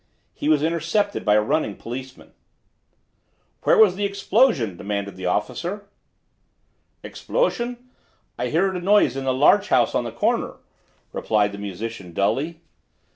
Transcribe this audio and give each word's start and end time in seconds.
He 0.33 0.49
was 0.49 0.63
intercepted 0.63 1.23
by 1.23 1.35
a 1.35 1.43
running 1.43 1.75
policeman. 1.75 2.33
"Where 3.61 3.77
was 3.77 3.95
the 3.95 4.03
explosion?" 4.03 4.75
demanded 4.75 5.15
the 5.15 5.27
officer. 5.27 5.87
"Explosion? 7.03 7.87
I 8.35 8.47
hear 8.47 8.73
a 8.73 8.81
noise 8.81 9.15
in 9.15 9.25
the 9.25 9.31
larch 9.31 9.67
house 9.69 9.93
on 9.93 10.03
the 10.03 10.11
corner," 10.11 10.55
replied 11.13 11.51
the 11.51 11.59
musician 11.59 12.13
dully. 12.13 12.61